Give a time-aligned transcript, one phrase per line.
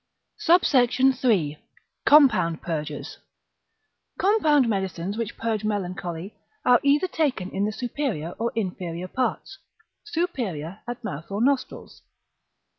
[0.39, 0.99] SUBSECT.
[1.23, 3.19] III.—Compound Purgers.
[4.17, 6.33] Compound medicines which purge melancholy,
[6.65, 9.59] are either taken in the superior or inferior parts:
[10.03, 12.01] superior at mouth or nostrils.